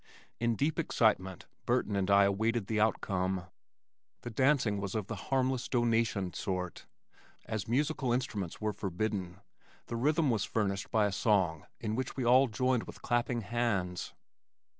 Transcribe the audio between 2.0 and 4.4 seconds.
I awaited the outcome. The